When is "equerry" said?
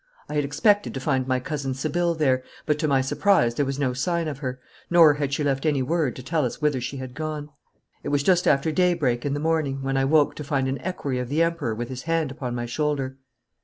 10.81-11.19